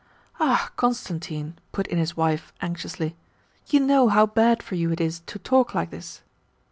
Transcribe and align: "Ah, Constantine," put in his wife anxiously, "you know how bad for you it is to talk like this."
"Ah, 0.39 0.71
Constantine," 0.77 1.59
put 1.71 1.85
in 1.85 1.99
his 1.99 2.17
wife 2.17 2.51
anxiously, 2.59 3.15
"you 3.67 3.79
know 3.79 4.07
how 4.09 4.25
bad 4.25 4.63
for 4.63 4.73
you 4.73 4.91
it 4.91 4.99
is 4.99 5.19
to 5.27 5.37
talk 5.37 5.75
like 5.75 5.91
this." 5.91 6.23